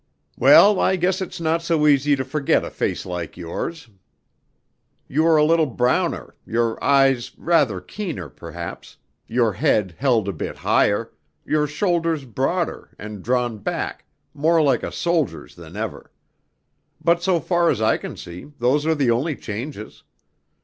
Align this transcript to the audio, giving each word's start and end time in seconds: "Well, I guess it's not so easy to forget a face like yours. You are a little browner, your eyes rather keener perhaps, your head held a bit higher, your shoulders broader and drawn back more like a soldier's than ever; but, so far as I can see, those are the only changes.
"Well, 0.35 0.79
I 0.79 0.95
guess 0.95 1.21
it's 1.21 1.39
not 1.39 1.61
so 1.61 1.85
easy 1.85 2.15
to 2.15 2.25
forget 2.25 2.63
a 2.65 2.71
face 2.71 3.05
like 3.05 3.37
yours. 3.37 3.87
You 5.07 5.27
are 5.27 5.37
a 5.37 5.43
little 5.43 5.67
browner, 5.67 6.33
your 6.43 6.83
eyes 6.83 7.33
rather 7.37 7.79
keener 7.79 8.27
perhaps, 8.27 8.97
your 9.27 9.53
head 9.53 9.93
held 9.99 10.27
a 10.27 10.33
bit 10.33 10.55
higher, 10.55 11.11
your 11.45 11.67
shoulders 11.67 12.25
broader 12.25 12.89
and 12.97 13.21
drawn 13.21 13.59
back 13.59 14.05
more 14.33 14.59
like 14.59 14.81
a 14.81 14.91
soldier's 14.91 15.53
than 15.53 15.75
ever; 15.77 16.11
but, 16.99 17.21
so 17.21 17.39
far 17.39 17.69
as 17.69 17.79
I 17.79 17.97
can 17.97 18.17
see, 18.17 18.51
those 18.57 18.87
are 18.87 18.95
the 18.95 19.11
only 19.11 19.35
changes. 19.35 20.01